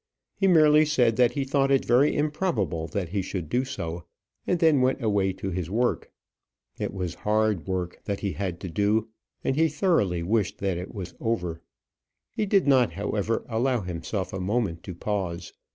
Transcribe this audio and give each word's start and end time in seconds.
He 0.35 0.47
merely 0.47 0.83
said 0.83 1.15
that 1.17 1.33
he 1.33 1.43
thought 1.43 1.69
it 1.69 1.85
very 1.85 2.15
improbable 2.15 2.87
that 2.87 3.09
he 3.09 3.21
should 3.21 3.49
do 3.49 3.63
so, 3.63 4.03
and 4.47 4.57
then 4.57 4.81
went 4.81 5.03
away 5.03 5.31
to 5.33 5.51
his 5.51 5.69
work. 5.69 6.11
It 6.79 6.91
was 6.91 7.13
hard 7.13 7.67
work 7.67 8.01
that 8.05 8.21
he 8.21 8.31
had 8.31 8.59
to 8.61 8.67
do, 8.67 9.09
and 9.43 9.55
he 9.55 9.67
thoroughly 9.69 10.23
wished 10.23 10.57
that 10.57 10.79
it 10.79 10.91
was 10.91 11.13
over. 11.19 11.61
He 12.31 12.47
did 12.47 12.65
not 12.65 12.93
however 12.93 13.45
allow 13.47 13.81
himself 13.81 14.33
a 14.33 14.39
moment 14.39 14.81
to 14.85 14.95
pause. 14.95 15.53